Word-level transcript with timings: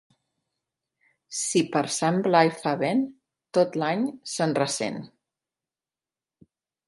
Si 1.39 1.61
per 1.75 1.81
Sant 1.95 2.17
Blai 2.29 2.49
fa 2.63 2.73
vent, 2.79 3.03
tot 3.59 3.77
l'any 3.81 4.07
se'n 4.37 4.57
ressent. 4.61 4.97